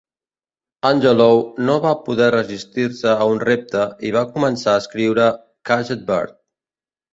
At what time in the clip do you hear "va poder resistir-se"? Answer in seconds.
1.83-3.11